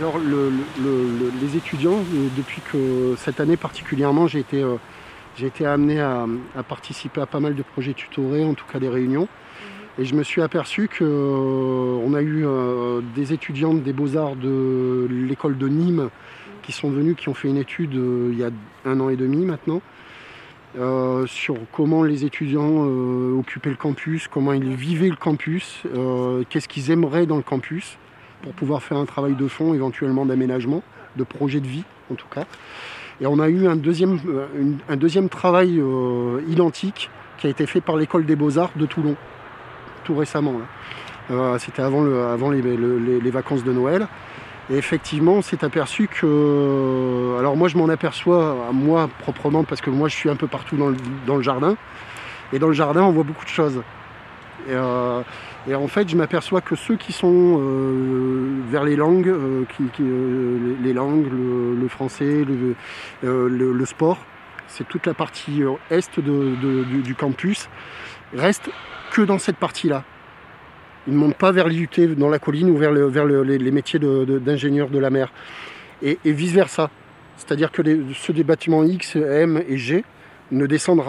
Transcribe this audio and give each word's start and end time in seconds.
Alors 0.00 0.18
les 0.18 1.56
étudiants, 1.58 1.98
depuis 2.34 2.62
que 2.72 3.16
cette 3.18 3.38
année 3.38 3.58
particulièrement, 3.58 4.26
j'ai 4.26 4.38
été, 4.38 4.64
été 5.38 5.66
amené 5.66 6.00
à, 6.00 6.26
participer 6.66 7.20
à 7.20 7.26
pas 7.26 7.38
mal 7.38 7.54
de 7.54 7.62
projets 7.62 7.92
tutorés, 7.92 8.42
en 8.42 8.54
tout 8.54 8.64
cas 8.64 8.78
des 8.78 8.88
réunions. 8.88 9.28
Et 9.98 10.06
je 10.06 10.14
me 10.14 10.22
suis 10.22 10.40
aperçu 10.40 10.88
qu'on 10.88 12.14
a 12.14 12.22
eu 12.22 12.46
des 13.14 13.34
étudiants 13.34 13.74
des 13.74 13.92
beaux-arts 13.92 14.36
de 14.36 15.06
l'école 15.10 15.58
de 15.58 15.68
Nîmes 15.68 16.08
qui 16.62 16.72
sont 16.72 16.88
venus, 16.88 17.14
qui 17.14 17.28
ont 17.28 17.34
fait 17.34 17.48
une 17.48 17.58
étude 17.58 17.92
il 17.92 18.38
y 18.38 18.42
a 18.42 18.48
un 18.86 19.00
an 19.00 19.10
et 19.10 19.16
demi 19.16 19.44
maintenant, 19.44 19.82
euh, 20.78 21.26
sur 21.26 21.56
comment 21.72 22.04
les 22.04 22.24
étudiants 22.24 22.86
euh, 22.86 23.38
occupaient 23.38 23.68
le 23.68 23.76
campus, 23.76 24.28
comment 24.28 24.54
ils 24.54 24.72
vivaient 24.72 25.10
le 25.10 25.16
campus, 25.16 25.82
euh, 25.94 26.42
qu'est-ce 26.48 26.68
qu'ils 26.68 26.90
aimeraient 26.90 27.26
dans 27.26 27.36
le 27.36 27.42
campus 27.42 27.98
pour 28.42 28.52
pouvoir 28.52 28.82
faire 28.82 28.98
un 28.98 29.06
travail 29.06 29.34
de 29.34 29.48
fond, 29.48 29.74
éventuellement 29.74 30.26
d'aménagement, 30.26 30.82
de 31.16 31.24
projet 31.24 31.60
de 31.60 31.66
vie 31.66 31.84
en 32.10 32.14
tout 32.14 32.28
cas. 32.32 32.44
Et 33.20 33.26
on 33.26 33.38
a 33.38 33.48
eu 33.48 33.66
un 33.66 33.76
deuxième, 33.76 34.18
deuxième 34.96 35.28
travail 35.28 35.80
identique 36.48 37.10
qui 37.38 37.46
a 37.46 37.50
été 37.50 37.66
fait 37.66 37.80
par 37.80 37.96
l'école 37.96 38.24
des 38.24 38.34
beaux-arts 38.34 38.70
de 38.76 38.86
Toulon, 38.86 39.14
tout 40.04 40.16
récemment. 40.16 40.54
C'était 41.58 41.82
avant, 41.82 42.02
le, 42.02 42.22
avant 42.24 42.50
les 42.50 43.30
vacances 43.30 43.62
de 43.62 43.72
Noël. 43.72 44.08
Et 44.70 44.76
effectivement, 44.76 45.32
on 45.32 45.42
s'est 45.42 45.64
aperçu 45.64 46.06
que. 46.06 47.36
Alors, 47.38 47.56
moi, 47.56 47.66
je 47.66 47.76
m'en 47.76 47.88
aperçois, 47.88 48.68
moi 48.72 49.10
proprement, 49.18 49.64
parce 49.64 49.80
que 49.80 49.90
moi, 49.90 50.08
je 50.08 50.14
suis 50.14 50.30
un 50.30 50.36
peu 50.36 50.46
partout 50.46 50.76
dans 50.76 51.36
le, 51.36 51.42
jardin. 51.42 51.76
Et 52.52 52.60
dans 52.60 52.68
le 52.68 52.72
jardin, 52.72 53.02
on 53.02 53.10
voit 53.10 53.24
beaucoup 53.24 53.44
de 53.44 53.50
choses. 53.50 53.82
Et, 54.68 54.72
euh, 54.72 55.22
en 55.72 55.88
fait, 55.88 56.08
je 56.08 56.16
m'aperçois 56.16 56.60
que 56.60 56.76
ceux 56.76 56.96
qui 56.96 57.12
sont 57.12 57.58
euh, 57.60 58.60
vers 58.68 58.84
les 58.84 58.96
langues, 58.96 59.28
euh, 59.28 59.64
les 60.82 60.92
langues, 60.92 61.26
le, 61.30 61.88
français, 61.88 62.44
le, 63.22 63.84
sport, 63.84 64.18
c'est 64.68 64.86
toute 64.86 65.06
la 65.06 65.14
partie 65.14 65.62
est 65.90 66.20
du 66.20 67.14
campus, 67.14 67.68
restent 68.34 68.70
que 69.12 69.22
dans 69.22 69.38
cette 69.38 69.56
partie-là. 69.56 70.04
Ils 71.06 71.14
ne 71.14 71.18
montent 71.18 71.38
pas 71.38 71.50
vers 71.50 71.66
l'IUT 71.66 72.14
dans 72.16 72.28
la 72.28 72.38
colline 72.38 72.70
ou 72.70 72.76
vers, 72.76 72.92
les, 72.92 73.70
métiers 73.70 73.98
d'ingénieur 73.98 74.88
de, 74.90 74.98
la 74.98 75.10
mer. 75.10 75.32
Et, 76.02 76.18
vice-versa. 76.24 76.90
C'est-à-dire 77.36 77.72
que 77.72 77.82
ceux 78.14 78.34
des 78.34 78.44
bâtiments 78.44 78.84
X, 78.84 79.16
M 79.16 79.62
et 79.66 79.78
G 79.78 80.04
ne 80.50 80.66
descendent, 80.66 81.00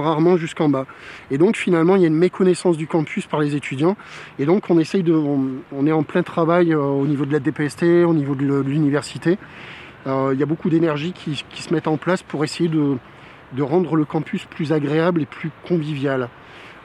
rarement 0.00 0.36
jusqu'en 0.36 0.68
bas. 0.68 0.86
Et 1.30 1.38
donc 1.38 1.56
finalement, 1.56 1.96
il 1.96 2.02
y 2.02 2.04
a 2.04 2.08
une 2.08 2.14
méconnaissance 2.14 2.76
du 2.76 2.86
campus 2.86 3.26
par 3.26 3.40
les 3.40 3.56
étudiants. 3.56 3.96
Et 4.38 4.46
donc 4.46 4.70
on 4.70 4.78
essaye 4.78 5.02
de, 5.02 5.12
on, 5.12 5.86
est 5.86 5.92
en 5.92 6.02
plein 6.02 6.22
travail 6.22 6.72
euh, 6.72 6.80
au 6.80 7.06
niveau 7.06 7.24
de 7.24 7.32
la 7.32 7.40
DPST, 7.40 7.82
au 7.82 8.14
niveau 8.14 8.34
de 8.34 8.60
l'université. 8.60 9.38
Euh, 10.06 10.30
il 10.32 10.40
y 10.40 10.42
a 10.42 10.46
beaucoup 10.46 10.70
d'énergie 10.70 11.12
qui, 11.12 11.36
se 11.36 11.74
mettent 11.74 11.88
en 11.88 11.96
place 11.96 12.22
pour 12.22 12.44
essayer 12.44 12.68
de, 12.68 12.98
rendre 13.62 13.96
le 13.96 14.04
campus 14.04 14.44
plus 14.46 14.72
agréable 14.72 15.22
et 15.22 15.26
plus 15.26 15.50
convivial. 15.66 16.28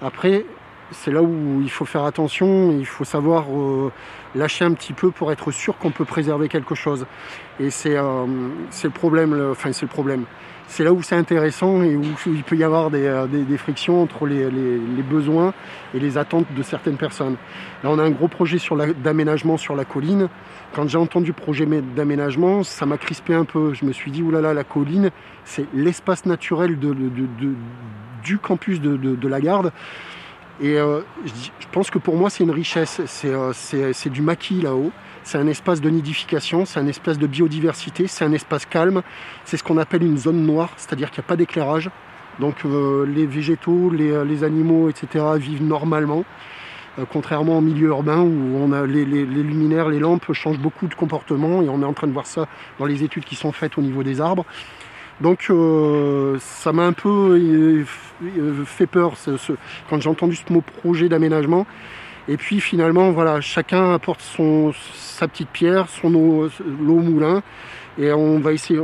Après, 0.02 0.46
c'est 0.92 1.12
là 1.12 1.24
où 1.24 1.62
il 1.62 1.70
faut 1.70 1.86
faire 1.86 2.04
attention, 2.04 2.72
il 2.78 2.86
faut 2.86 3.06
savoir 3.06 3.46
euh, 3.50 3.92
lâcher 4.36 4.66
un 4.66 4.74
petit 4.74 4.94
peu 4.94 5.12
pour 5.12 5.32
être 5.32 5.52
sûr 5.52 5.78
qu'on 5.78 5.92
peut 5.92 6.06
préserver 6.06 6.50
quelque 6.50 6.76
chose. 6.76 7.06
Et 7.60 7.70
c'est 7.70 7.96
le 7.96 8.90
problème, 8.90 9.50
enfin 9.52 9.72
c'est 9.72 9.86
le 9.86 9.92
problème. 9.92 10.26
C'est 10.68 10.84
là 10.84 10.92
où 10.92 11.02
c'est 11.02 11.16
intéressant 11.16 11.84
et 11.84 11.96
où 11.96 12.04
il 12.26 12.44
peut 12.44 12.56
y 12.56 12.64
avoir 12.64 12.90
des, 12.90 13.06
euh, 13.06 13.58
frictions 13.58 14.02
entre 14.02 14.26
les, 14.26 14.50
besoins 15.10 15.54
et 15.94 16.00
les 16.00 16.18
attentes 16.18 16.48
de 16.56 16.64
certaines 16.64 16.98
personnes. 16.98 17.36
Là, 17.84 17.90
on 17.92 18.00
a 18.00 18.04
un 18.04 18.10
gros 18.10 18.28
projet 18.28 18.58
d'aménagement 19.04 19.58
sur 19.58 19.76
la 19.76 19.86
colline. 19.86 20.28
Quand 20.74 20.88
j'ai 20.88 20.98
entendu 20.98 21.34
projet 21.34 21.66
d'aménagement, 21.66 22.64
ça 22.64 22.86
m'a 22.86 22.98
crispé 22.98 23.34
un 23.34 23.46
peu. 23.46 23.74
Je 23.74 23.86
me 23.86 23.94
suis 23.94 24.12
dit, 24.12 24.22
oulala, 24.22 24.54
la 24.54 24.64
colline, 24.64 25.12
c'est 25.46 25.66
l'espace 25.74 26.26
naturel 26.26 26.78
du 28.24 28.38
campus 28.40 28.82
de 28.82 29.28
la 29.28 29.40
garde. 29.40 29.72
Et 30.62 30.78
euh, 30.78 31.02
je 31.26 31.68
pense 31.72 31.90
que 31.90 32.00
pour 32.00 32.16
moi, 32.16 32.30
c'est 32.30 32.44
une 32.44 32.52
richesse. 32.52 33.02
Euh, 33.26 33.52
c'est 33.54 34.10
du 34.10 34.22
maquis 34.22 34.62
là-haut. 34.62 34.92
C'est 35.24 35.38
un 35.38 35.48
espace 35.48 35.82
de 35.82 35.90
nidification, 35.90 36.66
c'est 36.66 36.80
un 36.80 36.86
espace 36.86 37.18
de 37.18 37.26
biodiversité, 37.26 38.06
c'est 38.06 38.24
un 38.24 38.32
espace 38.32 38.66
calme. 38.66 39.02
C'est 39.44 39.58
ce 39.58 39.64
qu'on 39.64 39.78
appelle 39.80 40.04
une 40.04 40.18
zone 40.18 40.46
noire, 40.46 40.70
c'est-à-dire 40.78 41.10
qu'il 41.10 41.22
n'y 41.22 41.26
a 41.26 41.30
pas 41.30 41.36
d'éclairage. 41.36 41.90
Donc 42.40 42.58
euh, 42.66 43.06
les 43.08 43.26
végétaux, 43.26 43.90
les, 43.90 44.44
animaux, 44.44 44.90
etc. 44.90 45.26
vivent 45.38 45.64
normalement. 45.64 46.26
contrairement 47.12 47.58
au 47.58 47.62
milieu 47.62 47.88
urbain 47.88 48.20
où 48.20 48.58
on 48.58 48.72
a 48.72 48.86
les, 48.86 49.04
les, 49.04 49.26
luminaires, 49.26 49.90
les 49.90 50.00
lampes 50.00 50.32
changent 50.34 50.60
beaucoup 50.60 50.88
de 50.88 50.94
comportement 50.94 51.62
et 51.64 51.70
on 51.70 51.82
est 51.82 51.86
en 51.86 51.94
train 51.94 52.08
de 52.08 52.14
voir 52.14 52.28
ça 52.28 52.48
dans 52.78 52.86
les 52.86 53.04
études 53.04 53.26
qui 53.26 53.36
sont 53.36 53.52
faites 53.52 53.78
au 53.78 53.82
niveau 53.82 54.04
des 54.04 54.22
arbres. 54.22 54.46
Donc 55.22 55.48
euh, 55.50 56.38
ça 56.40 56.74
m'a 56.74 56.84
un 56.84 56.94
peu 56.94 57.40
euh, 57.40 58.66
fait 58.66 58.88
peur 58.88 59.14
quand 59.90 60.02
j'ai 60.02 60.10
entendu 60.10 60.36
ce 60.36 60.52
mot 60.52 60.62
projet 60.62 61.10
d'aménagement. 61.10 61.66
Et 62.28 62.38
puis 62.38 62.60
finalement, 62.60 63.12
voilà, 63.12 63.40
chacun 63.40 63.94
apporte 63.94 64.22
son, 64.22 64.74
sa 64.96 65.28
petite 65.28 65.50
pierre, 65.50 65.88
son 65.90 66.14
eau, 66.16 66.50
l'eau 66.82 67.00
moulin, 67.00 67.44
et 68.00 68.12
on 68.12 68.40
va, 68.40 68.52
essayer, 68.52 68.80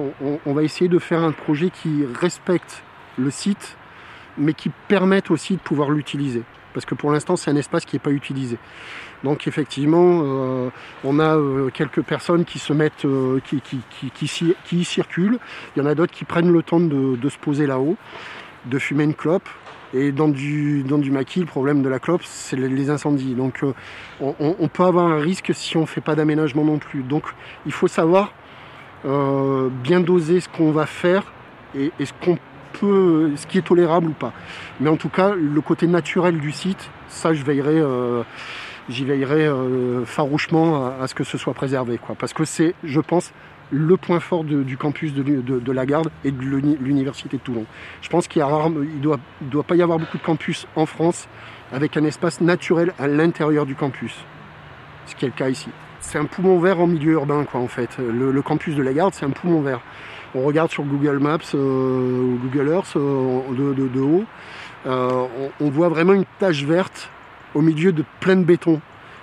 on, 0.46 0.53
va 0.53 0.64
essayer 0.64 0.88
de 0.88 1.00
faire 1.00 1.24
un 1.24 1.31
projet 1.31 1.72
qui 1.72 2.06
respecte 2.19 2.84
le 3.18 3.31
site, 3.31 3.78
mais 4.38 4.53
qui 4.53 4.69
permette 4.88 5.31
aussi 5.31 5.56
de 5.56 5.59
pouvoir 5.59 5.90
l'utiliser. 5.90 6.44
Parce 6.73 6.85
que 6.85 6.95
pour 6.95 7.11
l'instant, 7.11 7.35
c'est 7.35 7.51
un 7.51 7.55
espace 7.55 7.85
qui 7.85 7.95
n'est 7.95 8.01
pas 8.01 8.11
utilisé. 8.11 8.57
Donc 9.23 9.47
effectivement, 9.47 10.21
euh, 10.23 10.69
on 11.03 11.19
a 11.19 11.35
euh, 11.35 11.69
quelques 11.69 12.01
personnes 12.01 12.45
qui 12.45 12.59
se 12.59 12.73
mettent, 12.73 13.05
euh, 13.05 13.39
qui, 13.45 13.61
y 14.71 14.83
circulent. 14.83 15.37
Il 15.75 15.79
y 15.79 15.85
en 15.85 15.85
a 15.85 15.95
d'autres 15.95 16.13
qui 16.13 16.25
prennent 16.25 16.51
le 16.51 16.63
temps 16.63 16.79
de, 16.79 17.29
se 17.29 17.37
poser 17.37 17.67
là-haut, 17.67 17.97
de 18.65 18.79
fumer 18.79 19.03
une 19.03 19.13
clope. 19.13 19.47
Et 19.93 20.13
dans 20.13 20.29
du, 20.29 20.85
maquis, 21.11 21.41
le 21.41 21.45
problème 21.45 21.81
de 21.83 21.89
la 21.89 21.99
clope, 21.99 22.21
c'est 22.23 22.55
les 22.55 22.89
incendies. 22.89 23.35
Donc 23.35 23.61
on, 24.21 24.67
peut 24.69 24.83
avoir 24.83 25.07
un 25.07 25.19
risque 25.19 25.51
si 25.53 25.75
on 25.75 25.81
ne 25.81 25.85
fait 25.85 25.99
pas 25.99 26.15
d'aménagement 26.15 26.63
non 26.63 26.77
plus. 26.77 27.03
Donc 27.03 27.25
il 27.65 27.73
faut 27.73 27.89
savoir 27.89 28.31
bien 29.03 29.99
doser 29.99 30.39
ce 30.39 30.47
qu'on 30.47 30.71
va 30.71 30.85
faire 30.85 31.33
et, 31.75 31.91
ce 31.99 32.13
qu'on 32.23 32.38
peut, 32.81 33.31
ce 33.36 33.47
qui 33.47 33.58
est 33.58 33.66
tolérable 33.66 34.08
ou 34.08 34.14
pas. 34.14 34.34
Mais 34.80 34.90
en 34.90 34.97
tout 34.97 35.09
cas, 35.09 35.34
le 35.36 35.62
côté 35.62 35.88
naturel 35.88 36.40
du 36.40 36.52
site, 36.52 36.90
ça 37.08 37.34
je 37.34 37.44
veillerai 37.44 37.81
j'y 38.90 39.06
veillerai 39.06 39.47
euh, 39.47 40.06
farouchement 40.06 40.92
à, 41.00 41.08
ce 41.08 41.16
que 41.16 41.24
ce 41.24 41.38
soit 41.38 41.53
préservé. 41.53 41.97
Quoi. 41.97 42.16
Parce 42.18 42.34
que 42.34 42.46
c'est, 42.46 42.75
je 42.84 43.00
pense, 43.00 43.31
le 43.72 43.97
point 43.97 44.19
fort 44.19 44.44
du 44.44 44.78
campus 44.78 45.14
de, 45.14 45.72
la 45.72 45.86
Garde 45.86 46.09
et 46.25 46.31
de 46.31 46.42
l'Université 46.42 47.38
de 47.38 47.42
Toulon. 47.42 47.66
Je 48.02 48.09
pense 48.09 48.28
qu'il 48.28 48.42
ne 48.42 49.00
doit, 49.00 49.19
doit 49.42 49.63
pas 49.63 49.75
y 49.75 49.81
avoir 49.81 49.98
beaucoup 49.98 50.18
de 50.18 50.24
campus 50.24 50.68
en 50.75 50.86
France 50.86 51.30
avec 51.72 51.96
un 51.96 52.03
espace 52.03 52.42
naturel 52.42 52.94
à 53.00 53.08
l'intérieur 53.08 53.66
du 53.66 53.75
campus. 53.75 54.13
Ce 55.06 55.16
qui 55.16 55.24
est 55.24 55.30
le 55.30 55.34
cas 55.34 55.48
ici. 55.48 55.69
C'est 56.01 56.17
un 56.17 56.25
poumon 56.25 56.59
vert 56.59 56.79
en 56.79 56.88
milieu 56.88 57.13
urbain, 57.13 57.45
quoi, 57.45 57.62
en 57.62 57.67
fait. 57.67 57.97
Le, 57.97 58.41
campus 58.41 58.75
de 58.75 58.84
la 58.84 58.94
Garde, 58.94 59.13
c'est 59.13 59.25
un 59.25 59.29
poumon 59.29 59.62
vert. 59.62 59.81
On 60.35 60.44
regarde 60.44 60.69
sur 60.72 60.84
Google 60.84 61.19
Maps 61.19 61.39
euh, 61.56 61.57
ou 61.57 62.39
Google 62.44 62.69
Earth 62.69 62.94
euh, 62.95 63.41
de, 63.51 64.00
haut. 64.00 64.25
on, 64.85 65.69
voit 65.69 65.89
vraiment 65.89 66.13
une 66.13 66.25
tache 66.39 66.63
verte 66.63 67.09
au 67.53 67.62
milieu 67.62 67.91
de 67.91 68.03
plein 68.19 68.35
de 68.35 68.44
béton. 68.44 68.81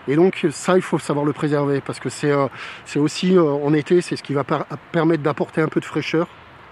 Et 0.08 0.16
donc 0.16 0.46
ça, 0.50 0.76
il 0.76 0.82
faut 0.82 0.98
savoir 0.98 1.26
le 1.26 1.34
préserver 1.34 1.82
parce 1.82 2.00
que 2.00 2.08
c'est 2.08 2.32
euh, 2.32 2.48
aussi 2.96 3.36
euh, 3.36 3.42
en 3.42 3.74
été, 3.74 4.00
c'est 4.00 4.16
ce 4.16 4.22
qui 4.22 4.32
va 4.32 4.42
permettre 4.90 5.22
d'apporter 5.22 5.60
un 5.60 5.68
peu 5.68 5.80
de 5.80 5.84
fraîcheur 5.84 6.26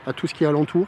à 0.07 0.13
tout 0.13 0.27
ce 0.27 0.35
qui 0.35 0.45
est 0.45 0.47
alentour. 0.47 0.87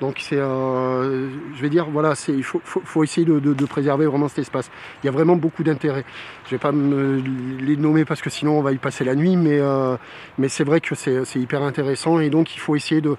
Donc 0.00 0.16
c'est, 0.20 0.38
euh, 0.38 1.28
je 1.54 1.60
vais 1.60 1.68
dire, 1.68 1.86
voilà, 1.90 2.14
il 2.28 2.42
faut, 2.42 3.04
essayer 3.04 3.26
de, 3.26 3.64
préserver 3.66 4.06
vraiment 4.06 4.28
cet 4.28 4.38
espace. 4.38 4.70
Il 5.02 5.06
y 5.06 5.08
a 5.08 5.12
vraiment 5.12 5.36
beaucoup 5.36 5.62
d'intérêt. 5.62 6.04
Je 6.46 6.50
vais 6.50 6.58
pas 6.58 6.72
me 6.72 7.20
les 7.60 7.76
nommer 7.76 8.04
parce 8.04 8.22
que 8.22 8.30
sinon 8.30 8.58
on 8.58 8.62
va 8.62 8.72
y 8.72 8.78
passer 8.78 9.04
la 9.04 9.14
nuit, 9.14 9.36
mais, 9.36 9.60
mais 10.38 10.48
c'est 10.48 10.64
vrai 10.64 10.80
que 10.80 10.94
c'est, 10.94 11.36
hyper 11.36 11.62
intéressant 11.62 12.18
et 12.18 12.30
donc 12.30 12.56
il 12.56 12.58
faut 12.60 12.76
essayer 12.76 13.02
de, 13.02 13.16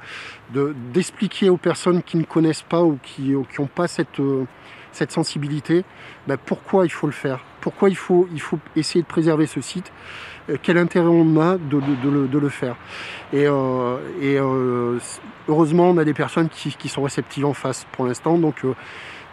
d'expliquer 0.91 1.49
aux 1.49 1.57
personnes 1.57 2.01
qui 2.01 2.17
ne 2.17 2.23
connaissent 2.23 2.63
pas 2.63 2.81
ou 2.81 2.97
qui 3.03 3.31
n'ont 3.31 3.67
pas 3.67 3.87
cette 3.87 4.19
cette 4.91 5.11
sensibilité, 5.11 5.85
ben, 6.27 6.37
pourquoi 6.37 6.85
il 6.85 6.91
faut 6.91 7.07
le 7.07 7.13
faire? 7.13 7.45
Pourquoi 7.61 7.89
il 7.89 7.95
faut, 7.95 8.27
il 8.33 8.41
faut 8.41 8.59
essayer 8.75 9.01
de 9.01 9.07
préserver 9.07 9.45
ce 9.45 9.61
site? 9.61 9.91
euh, 10.40 10.40
Quel 10.61 10.77
intérêt 10.77 11.07
on 11.07 11.39
a 11.39 11.57
de, 11.57 12.39
le, 12.39 12.49
faire? 12.49 12.75
Et, 13.33 13.45
euh, 13.47 13.97
euh, 14.21 14.99
heureusement, 15.47 15.89
on 15.89 15.97
a 15.97 16.03
des 16.03 16.13
personnes 16.13 16.49
qui, 16.49 16.89
sont 16.89 17.03
réceptives 17.03 17.45
en 17.45 17.53
face 17.53 17.85
pour 17.91 18.05
l'instant, 18.05 18.37
donc 18.37 18.65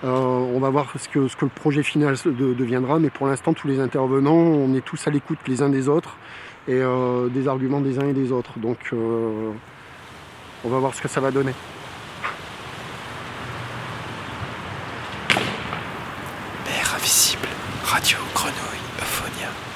on 0.03 0.59
va 0.61 0.70
voir 0.70 0.93
ce 0.99 1.09
que, 1.09 1.19
le 1.19 1.49
projet 1.49 1.82
final 1.82 2.17
deviendra, 2.25 2.99
mais 2.99 3.11
pour 3.11 3.26
l'instant, 3.26 3.53
tous 3.53 3.69
les 3.69 3.81
intervenants, 3.81 4.32
on 4.32 4.75
est 4.75 4.85
tous 4.85 5.06
à 5.06 5.11
l'écoute 5.11 5.38
les 5.47 5.62
uns 5.62 5.69
des 5.69 5.88
autres 5.88 6.17
et 6.67 6.81
des 7.31 7.49
arguments 7.49 7.81
des 7.81 7.99
uns 7.99 8.09
et 8.09 8.15
des 8.15 8.32
autres. 8.32 8.59
Donc 8.59 8.93
on 8.93 10.69
va 10.69 10.79
voir 10.79 10.94
ce 10.94 11.03
que 11.03 11.09
ça 11.09 11.20
va 11.20 11.31
donner. 11.31 11.53
Radio 17.99 18.19
Grenouille 18.35 18.85
Euphonia. 19.00 19.68